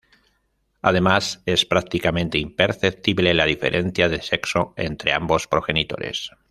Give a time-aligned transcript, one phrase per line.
[0.81, 6.31] Además es prácticamente imperceptible la diferencia de sexo entre ambos progenitores.